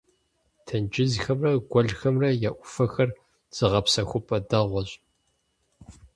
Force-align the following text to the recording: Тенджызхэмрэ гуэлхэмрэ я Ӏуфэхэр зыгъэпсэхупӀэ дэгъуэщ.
Тенджызхэмрэ 0.65 1.51
гуэлхэмрэ 1.71 2.29
я 2.49 2.51
Ӏуфэхэр 2.57 3.09
зыгъэпсэхупӀэ 3.55 4.37
дэгъуэщ. 4.49 4.89